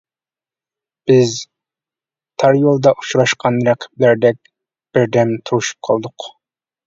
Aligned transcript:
بىز 1.09 1.33
تار 2.43 2.57
يولدا 2.61 2.93
ئۇچراشقان 3.01 3.61
رەقىبلەردەك 3.69 4.51
بىردەم 4.97 5.35
تۇرۇشۇپ 5.49 5.89
قالدۇق. 5.89 6.29